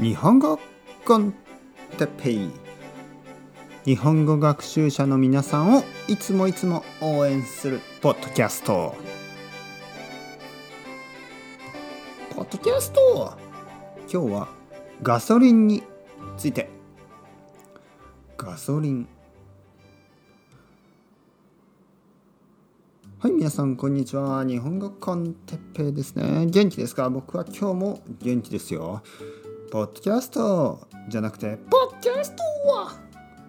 [0.00, 0.58] 日本語
[1.04, 1.34] コン
[1.98, 2.50] テペイ。
[3.84, 8.94] 日本語学習者の皆さんをいつもいつも応援するポッドキャスト。
[12.30, 13.36] ポッドキャスト。
[14.10, 14.48] 今日は
[15.02, 15.82] ガソリンに
[16.38, 16.70] ついて。
[18.38, 19.06] ガソリン。
[23.18, 24.44] はい皆さんこんにちは。
[24.44, 26.46] 日本語コンテッペイですね。
[26.46, 27.10] 元気ですか？
[27.10, 29.02] 僕は今日も元気ですよ。
[29.70, 32.92] ポッドキャストじゃなくてポッドキャストは？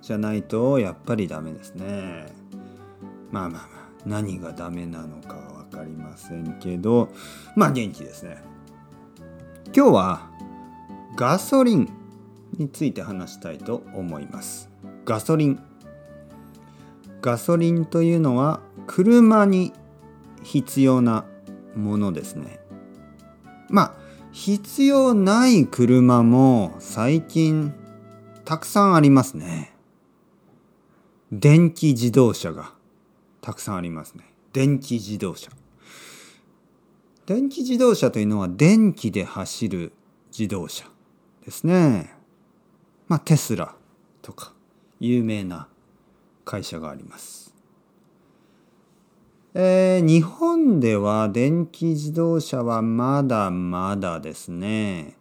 [0.00, 2.26] じゃないとやっぱりダメですね。
[3.32, 7.08] まあまあまあ何がダメなのかは分かりませんけど
[7.56, 8.38] まあ元気ですね。
[9.74, 10.30] 今日は
[11.16, 11.92] ガソリン
[12.58, 14.70] について話したいと思います。
[15.04, 15.60] ガソリン。
[17.22, 19.72] ガソリンというのは車に
[20.44, 21.24] 必要な
[21.74, 22.60] ものですね。
[23.68, 24.03] まあ
[24.34, 27.72] 必要ない車も最近
[28.44, 29.72] たくさんありますね。
[31.30, 32.72] 電気自動車が
[33.40, 34.24] たくさんありますね。
[34.52, 35.52] 電気自動車。
[37.26, 39.92] 電気自動車というのは電気で走る
[40.36, 40.84] 自動車
[41.44, 42.12] ですね。
[43.06, 43.76] まあテスラ
[44.20, 44.52] とか
[44.98, 45.68] 有名な
[46.44, 47.53] 会社があります。
[49.56, 55.16] えー、日本では電気自動車はまだまだですね。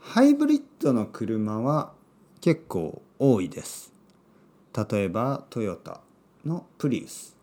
[0.00, 1.92] ハイブリッドの車は
[2.40, 3.92] 結構多いです。
[4.76, 6.00] 例えばトヨタ
[6.44, 7.36] のプリウス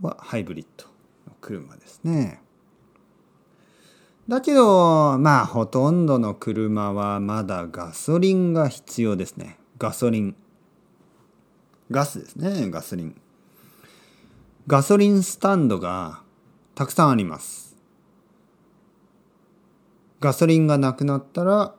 [0.00, 0.86] はハイブリッド
[1.26, 2.40] の車ですね。
[4.28, 9.58] だけどまあほとんどの車はまだガソリンが必要ですね。
[9.76, 10.36] ガソリン。
[11.90, 13.20] ガスですねガソリン。
[14.68, 16.20] ガソリンスタンドが
[16.74, 17.74] たくさんあります。
[20.20, 21.74] ガソリンがなくなったら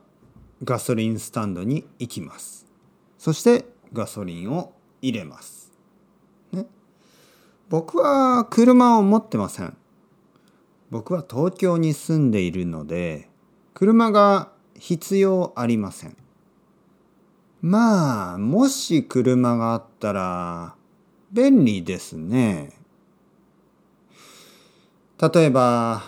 [0.64, 2.66] ガソリンスタンドに行きます。
[3.16, 5.70] そしてガソリンを入れます。
[6.50, 6.66] ね。
[7.68, 9.76] 僕は車を持ってません。
[10.90, 13.28] 僕は東京に住んでいるので
[13.72, 16.16] 車が必要ありません。
[17.62, 20.74] まあもし車があったら
[21.30, 22.80] 便利ですね。
[25.20, 26.02] 例えば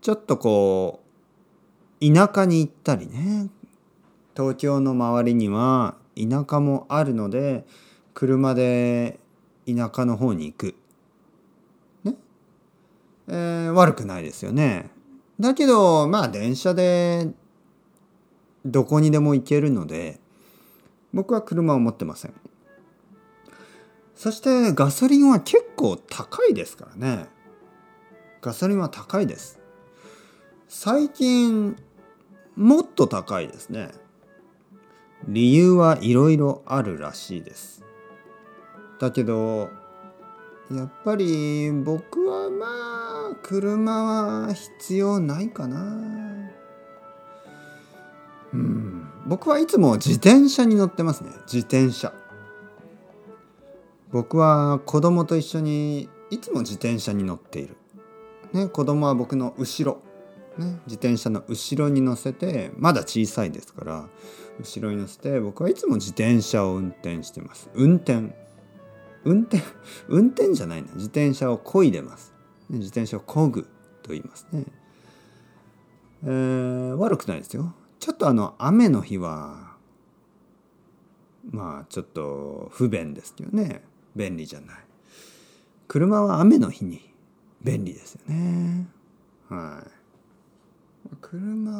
[0.00, 1.00] ちょっとこ
[2.00, 3.48] う田舎に行ったりね
[4.34, 7.66] 東京の周りには田舎もあるので
[8.14, 9.18] 車で
[9.66, 10.74] 田舎の方に行く。
[12.04, 12.14] ね。
[13.28, 14.90] えー、悪くないですよね。
[15.38, 17.28] だけどまあ電車で
[18.64, 20.18] どこにでも行けるので
[21.12, 22.34] 僕は車を持ってません。
[24.14, 27.37] そしてガソリンは結構高いですからね。
[28.40, 29.58] ガソリンは高いです。
[30.68, 31.76] 最近
[32.56, 33.90] もっと高いですね。
[35.26, 37.84] 理由はいろいろあるらしいです。
[39.00, 39.70] だけど
[40.70, 42.66] やっぱり僕はま
[43.32, 44.04] あ車
[44.46, 45.80] は必要ないかな。
[48.52, 49.08] うん。
[49.26, 51.30] 僕はいつも自転車に乗ってますね。
[51.46, 52.12] 自転車。
[54.10, 57.76] 僕は子供と一緒にいつも自転車に乗っている。
[58.52, 60.02] ね、子供は僕の後ろ、
[60.56, 64.08] ね、自転車の後ろに乗せてまだ小さいですから
[64.58, 67.70] 後ろに乗せて僕はいつも自転車を運転してます。
[67.74, 68.34] 運転。
[69.24, 69.62] 運転
[70.08, 70.88] 運転じゃないな。
[70.94, 72.32] 自転車を漕いでます、
[72.70, 73.64] ね、自転車を漕ぐ
[74.02, 74.64] と言いますね、
[76.24, 77.74] えー、悪くないですよ。
[78.00, 79.76] ちょっとあの雨の日は
[81.50, 83.82] まあちょっと不便ですよね。
[84.16, 84.76] 便利じゃない。
[85.88, 87.07] 車は雨の日に
[87.62, 88.86] 便利ですよね。
[89.48, 89.90] はい。
[91.20, 91.70] 車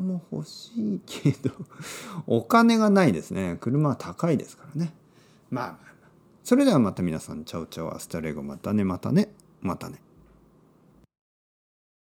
[0.00, 1.50] も欲しいけど
[2.26, 3.56] お金がないですね。
[3.60, 4.92] 車は高いですからね。
[5.50, 5.88] まあ
[6.44, 10.00] それではまた皆さんチャオチャオアスタレゴまたねまたねまたね。